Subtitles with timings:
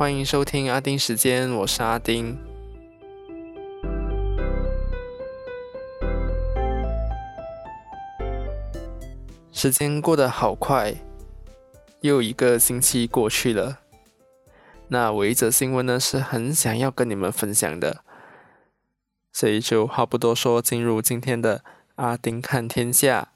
[0.00, 2.38] 欢迎收听阿丁时间，我是阿丁。
[9.52, 10.94] 时间过得好快，
[12.00, 13.80] 又一个星期过去了。
[14.88, 18.02] 那我一则新闻呢，是很想要跟你们分享的，
[19.30, 21.62] 所以就话不多说，进入今天的
[21.96, 23.32] 阿丁看天下。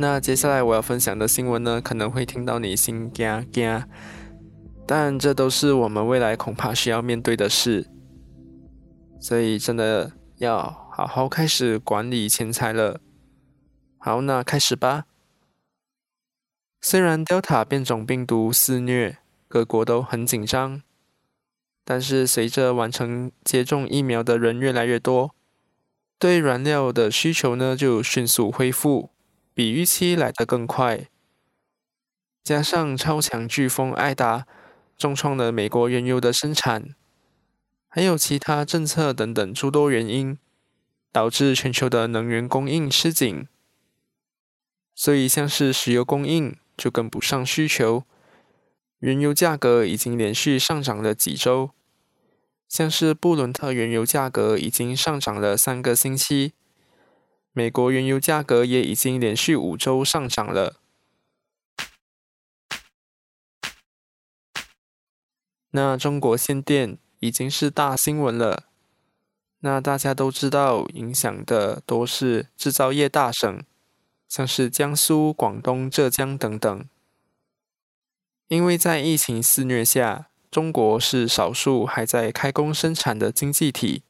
[0.00, 3.84] 那接下来我要分享的新闻呢，可能会听到你心惊惊，
[4.86, 7.90] 但这都是我们未来恐怕需要面对的事，
[9.18, 13.00] 所以真的要好好开始管理钱财了。
[13.98, 15.06] 好，那开始吧。
[16.80, 19.18] 虽然 Delta 变种病毒肆虐，
[19.48, 20.80] 各国都很紧张，
[21.84, 25.34] 但是随着完成接种疫苗的人越来越多，
[26.20, 29.10] 对燃料的需求呢就迅速恢复。
[29.58, 31.08] 比预期来得更快，
[32.44, 34.46] 加上超强飓风艾达
[34.96, 36.94] 重创了美国原油的生产，
[37.88, 40.38] 还有其他政策等等诸多原因，
[41.10, 43.48] 导致全球的能源供应吃紧，
[44.94, 48.04] 所以像是石油供应就跟不上需求，
[49.00, 51.72] 原油价格已经连续上涨了几周，
[52.68, 56.52] 像是布伦特原油价格已经上涨了三个星期。
[57.58, 60.76] 美国原油价格也已经连续五周上涨了。
[65.72, 68.68] 那中国限电已经是大新闻了。
[69.58, 73.64] 那大家都知道，影响的都是制造业大省，
[74.28, 76.88] 像是江苏、广东、浙江等等。
[78.46, 84.04] 因为在疫情肆虐下，中国是少数还在开工生产的经济体。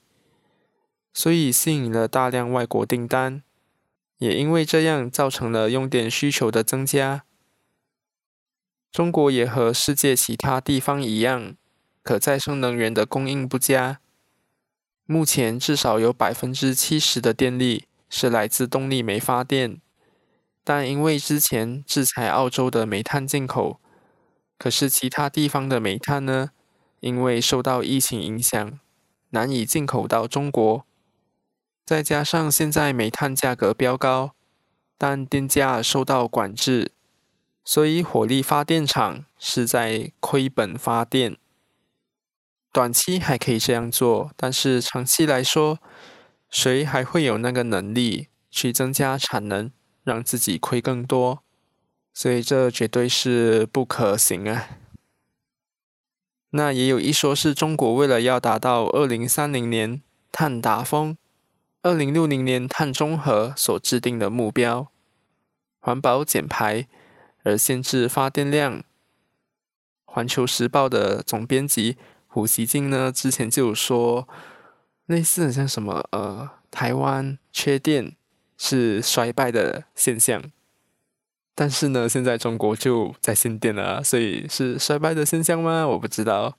[1.13, 3.43] 所以吸引了大量外国订单，
[4.19, 7.25] 也因为这样造成了用电需求的增加。
[8.91, 11.55] 中国也和世界其他地方一样，
[12.03, 14.01] 可再生能源的供应不佳。
[15.05, 19.81] 目前至少有百分之七十的电力是来自动力煤发电，
[20.65, 23.81] 但因为之前制裁澳洲的煤炭进口，
[24.59, 26.51] 可是其他地方的煤炭呢，
[27.01, 28.79] 因为受到疫情影响，
[29.31, 30.85] 难以进口到中国。
[31.89, 34.33] 再加上现在煤炭价格飙高，
[34.99, 36.93] 但电价受到管制，
[37.65, 41.39] 所以火力发电厂是在亏本发电。
[42.75, 45.79] 短期还可以这样做，但是长期来说，
[46.51, 49.73] 谁还会有那个能力去增加产能，
[50.05, 51.43] 让自己亏更多？
[52.13, 54.69] 所以这绝对是不可行啊！
[56.51, 61.17] 那也有一说是中国为了要达到二零三零年碳达峰。
[61.89, 64.89] 二零六零年碳中和所制定的目标，
[65.81, 66.87] 环保减排
[67.45, 68.85] 而限制发电量。
[70.05, 74.29] 环球时报的总编辑胡锡进呢，之前就有说，
[75.07, 78.15] 类似像什么呃，台湾缺电
[78.59, 80.43] 是衰败的现象，
[81.55, 85.89] 但是呢，现在中国就在限电了，所以是衰败的现象吗？
[85.89, 86.59] 我不知道。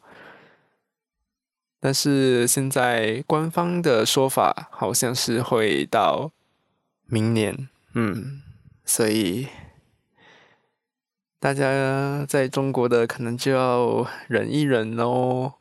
[1.81, 6.33] 但是现在官方的说法好像是会到
[7.05, 8.41] 明年，嗯，
[8.83, 9.47] 所以
[11.39, 15.53] 大家在中国的可能就要忍一忍哦，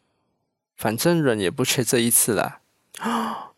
[0.77, 2.63] 反正忍也不缺这一次啦。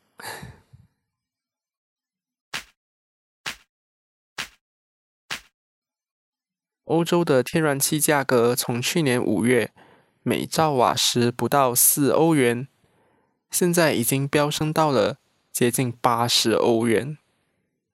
[6.85, 9.73] 欧洲的天然气价格从去年五月。
[10.23, 12.69] 每兆瓦时不到四欧元，
[13.51, 15.17] 现在已经飙升到了
[15.51, 17.17] 接近八十欧元。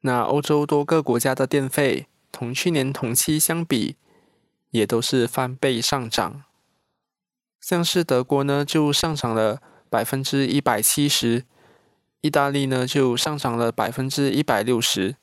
[0.01, 3.97] 那欧洲多个国家的电费同去年同期相比，
[4.71, 6.45] 也都是翻倍上涨。
[7.61, 11.43] 像是德国呢，就上涨了百分之一百七十；
[12.21, 15.17] 意大利呢，就上涨了百分之一百六十。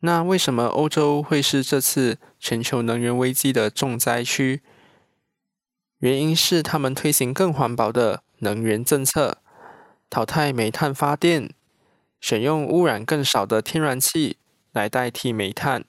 [0.00, 4.62] 那为什么欧洲会是这次全球能源危机的重灾区？
[5.98, 9.38] 原因是他们推行更环保的能源政策，
[10.08, 11.52] 淘汰煤炭发电，
[12.20, 14.36] 选用污染更少的天然气
[14.70, 15.84] 来代替煤炭，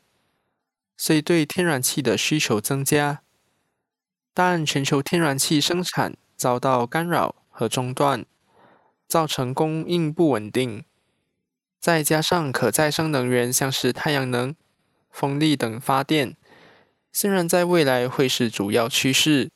[0.97, 3.21] 所以对天然气的需求增加。
[4.33, 8.25] 但全球天然气生产遭到干扰和中断，
[9.07, 10.83] 造成供应不稳定。
[11.79, 14.55] 再加上可再生能源，像是太阳能、
[15.11, 16.35] 风力等发电，
[17.13, 19.51] 虽然在未来会是主要趋势。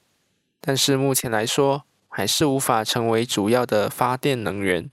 [0.66, 4.90] 但是目前来说，还是无法成为主要的发电能源，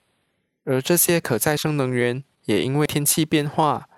[0.64, 3.88] 而这些可再生能源也因为天气变化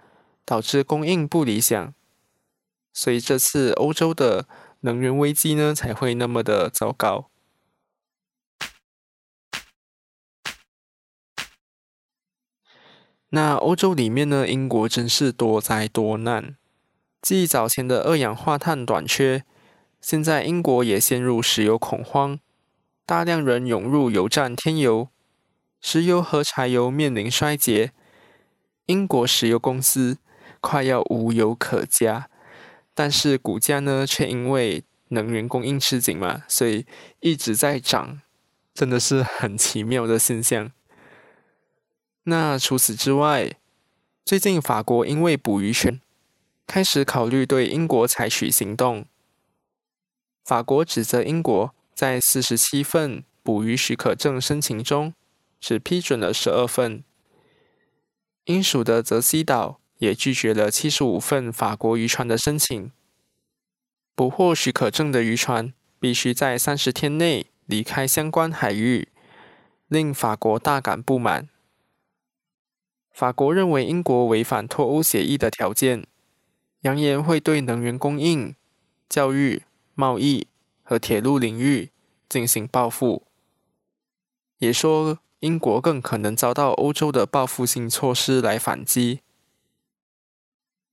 [0.44, 1.94] 导致供应不理想，
[2.92, 4.46] 所以这次欧洲的
[4.80, 7.30] 能源危机呢才会那么的糟糕。
[13.30, 16.54] 那欧洲里面呢，英国真是多灾多难。
[17.22, 19.46] 继早前的二氧化碳短缺，
[20.02, 22.40] 现在英国也陷入石油恐慌，
[23.06, 25.08] 大量人涌入油站添油，
[25.80, 27.92] 石油和柴油面临衰竭，
[28.86, 30.18] 英国石油公司
[30.60, 32.28] 快要无油可加，
[32.92, 36.84] 但是股价呢，却因为能源供应吃紧嘛，所以
[37.20, 38.20] 一直在涨，
[38.74, 40.72] 真的是很奇妙的现象。
[42.24, 43.52] 那除此之外，
[44.24, 46.00] 最近法国因为捕鱼权，
[46.66, 49.06] 开始考虑对英国采取行动。
[50.44, 55.14] 法国指责英国在四十七份捕鱼许可证申请中，
[55.60, 57.04] 只批准了十二份。
[58.46, 62.90] 英属的泽西岛也拒绝了七十五份法国渔船的申请。
[64.16, 69.08] 捕获许可证的渔船必须在三十天内离开相关海域，
[69.86, 71.48] 令法国大感不满。
[73.12, 76.06] 法国认为英国违反脱欧协议的条件，
[76.80, 78.56] 扬言会对能源供应、
[79.08, 79.62] 教育、
[79.94, 80.46] 贸易
[80.82, 81.90] 和铁路领域
[82.28, 83.26] 进行报复，
[84.58, 89.20] 也说英国更可能遭到欧洲的报复性措施来反击。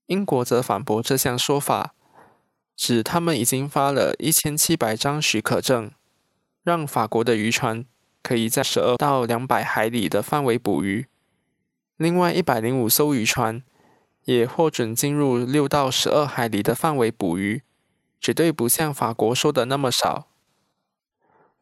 [0.08, 1.94] 英国则反驳这项说法，
[2.76, 5.92] 指他们已经发了一千七百张许可证，
[6.64, 7.86] 让法国的渔船
[8.24, 11.08] 可以在十二到两百海里的范围捕鱼。
[11.98, 13.62] 另外一百零五艘渔船
[14.26, 17.62] 也获准进入六到十二海里的范围捕鱼，
[18.20, 20.28] 绝对不像法国说的那么少。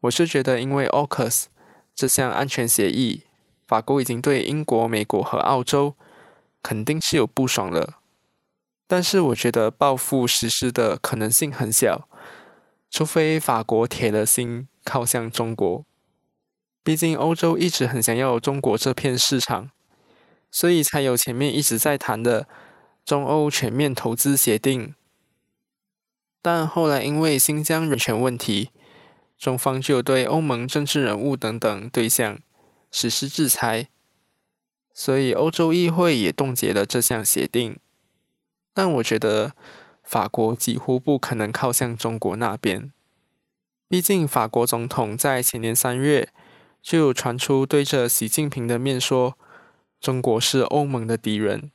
[0.00, 1.46] 我是觉得，因为 AUKUS
[1.94, 3.22] 这项安全协议，
[3.66, 5.94] 法国已经对英国、美国和澳洲
[6.62, 7.98] 肯定是有不爽了。
[8.86, 12.08] 但是我觉得报复实施的可能性很小，
[12.90, 15.84] 除非法国铁了心靠向中国。
[16.82, 19.70] 毕竟欧洲一直很想要中国这片市场。
[20.50, 22.48] 所以才有前面一直在谈的
[23.04, 24.94] 中欧全面投资协定，
[26.40, 28.70] 但后来因为新疆人权问题，
[29.38, 32.38] 中方就对欧盟政治人物等等对象
[32.90, 33.88] 实施制裁，
[34.92, 37.78] 所以欧洲议会也冻结了这项协定。
[38.72, 39.54] 但我觉得
[40.02, 42.92] 法国几乎不可能靠向中国那边，
[43.88, 46.28] 毕竟法国总统在前年三月
[46.80, 49.36] 就传出对着习近平的面说。
[50.00, 51.72] 中国是欧盟的敌人，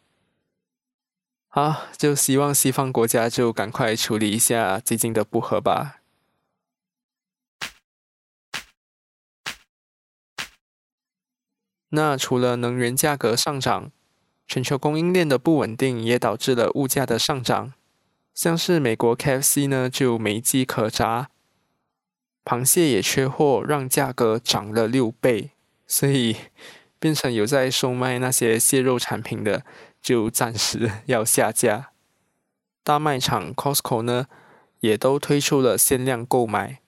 [1.55, 5.99] 好，就希望西方国家就赶快处理一下最近的不和吧。
[11.89, 13.91] 那除了能源价格上涨，
[14.47, 17.73] 全球供应链的不稳定也导致了物价的上涨。
[18.33, 21.29] 像是美国 KFC 呢就没鸡可炸，
[22.43, 25.51] 螃蟹也缺货，让价格涨了六倍，
[25.85, 26.35] 所以。
[26.99, 29.65] 变成有在售卖那些蟹肉产品的，
[30.03, 31.91] 就暂时要下架。
[32.83, 34.27] 大卖场 Costco 呢，
[34.81, 36.81] 也都推出了限量购买。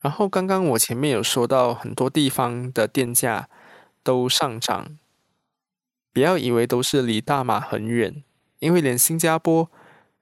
[0.00, 3.48] 然后刚刚我前面有说到，很多地方的电价
[4.02, 4.98] 都上涨。
[6.12, 8.24] 不要以为都是离大马很远，
[8.58, 9.70] 因为连新加坡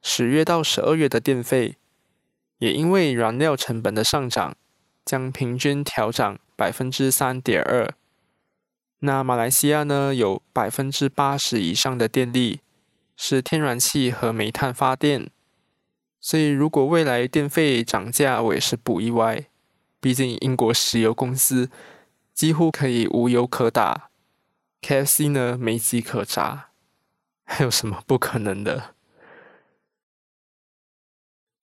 [0.03, 1.79] 十月到十二月的电费，
[2.59, 4.55] 也因为燃料成本的上涨，
[5.05, 7.95] 将平均调涨百分之三点二。
[9.03, 10.15] 那马来西亚呢？
[10.15, 12.61] 有百分之八十以上的电力
[13.17, 15.31] 是天然气和煤炭发电，
[16.21, 19.47] 所以如果未来电费涨价，我也是不意外。
[20.01, 21.71] 毕竟英国石油公司
[22.35, 24.11] 几乎可以无油可打
[24.83, 26.69] ，KFC 呢没鸡可炸，
[27.45, 28.95] 还有什么不可能的？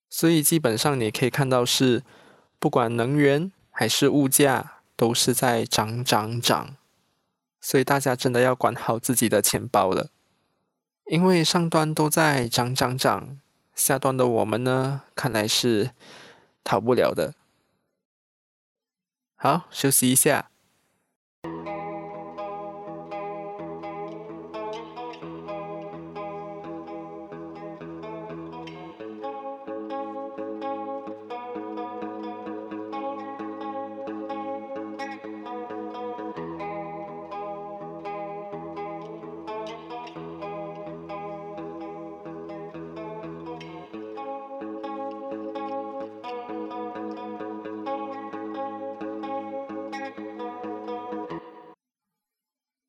[0.10, 2.04] 所以基本上你可以看到是，
[2.58, 6.77] 不管能源还是物价，都是在涨涨涨。
[7.68, 10.10] 所以大家真的要管好自己的钱包了，
[11.08, 13.42] 因为上端都在涨涨涨，
[13.76, 15.92] 下端的我们呢，看来是
[16.64, 17.34] 逃不了的。
[19.36, 20.50] 好，休息一下。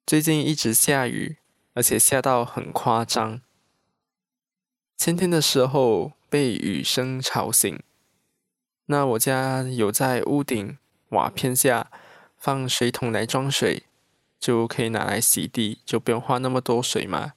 [0.08, 1.36] 最近一直下雨，
[1.74, 3.42] 而且下到很夸张。
[4.96, 7.78] 前天的时候被雨声吵醒，
[8.86, 10.78] 那我家有在屋顶
[11.10, 11.90] 瓦片下
[12.38, 13.82] 放水桶来装水，
[14.40, 17.34] 就可以拿来洗地，就不用花那么多水嘛。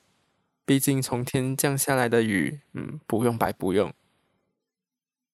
[0.64, 3.94] 毕竟从天降下来的雨，嗯，不用白不用。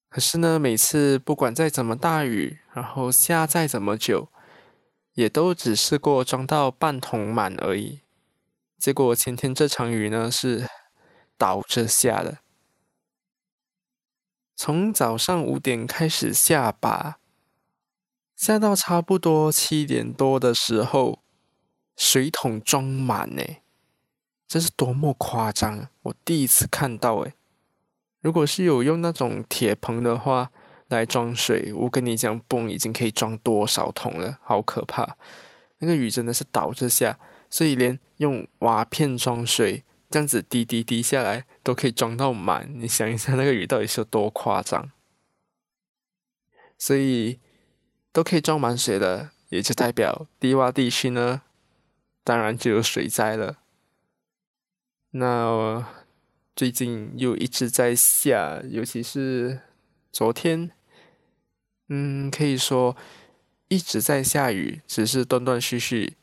[0.09, 4.29] 可是呢，每次不管再怎么大雨，然后下再怎么久，
[5.17, 7.99] 也都只试过装到半桶满而已。
[8.77, 10.65] 结果前天这场雨呢是。
[11.39, 12.39] 倒着下的，
[14.55, 17.19] 从早上五点开始下吧，
[18.35, 21.19] 下到差不多七点多的时候，
[21.95, 23.43] 水桶装满呢，
[24.47, 25.89] 这是多么夸张！
[26.01, 27.35] 我第一次看到诶。
[28.21, 30.51] 如果是有用那种铁棚的话
[30.87, 35.17] 来装水，我跟你讲，泵已经可以装多少桶了，好可怕！
[35.79, 39.83] 那个雨真的是倒着下，所以连用瓦片装水。
[40.09, 44.89] 这样子滴滴滴下来都可以装到满，你想一下那个雨到底是有多夸张？
[46.77, 47.41] 所以
[48.13, 51.41] 都可以装满水了，也就代表低洼地区呢，
[52.23, 53.57] 当然就有水灾了。
[55.11, 55.85] 那
[56.55, 59.59] 最近又一直在下，尤其是
[60.13, 60.71] 昨天，
[61.89, 62.95] 嗯，可以说
[63.67, 66.17] 一直在下雨，只是断断续续，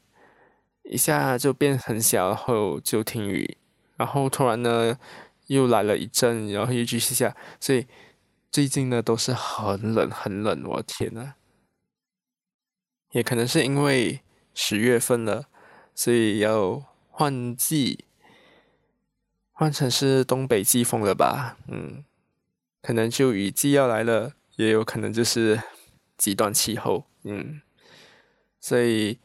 [0.83, 3.57] 一下就变很小，然后就停雨。
[3.97, 4.99] 然后突然呢，
[5.47, 7.87] 又来了一阵，然后又继续下，所以
[8.51, 11.35] 最近呢都是很冷很冷，我天呐！
[13.13, 14.21] 也可能是因为
[14.53, 15.47] 十月份了，
[15.95, 18.05] 所以要换季，
[19.53, 21.57] 换成是东北季风了吧？
[21.69, 22.05] 嗯，
[22.83, 25.61] 可能就雨季要来了，也有可能就是
[26.17, 27.61] 极端气候，嗯，
[28.61, 29.19] 所以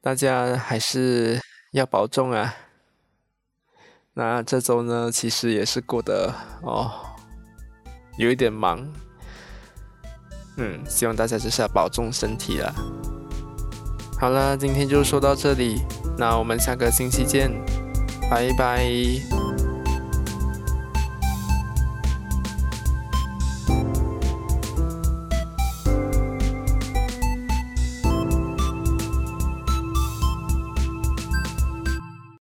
[0.00, 1.40] 大家还是
[1.72, 2.54] 要保重啊！
[4.14, 6.90] 那这周呢，其实也是过得哦，
[8.18, 8.90] 有一点忙。
[10.56, 12.74] 嗯，希望大家就是要保重身体了。
[14.18, 15.82] 好了，今天就说到这里，
[16.16, 17.50] 那我们下个星期见，
[18.30, 19.35] 拜拜。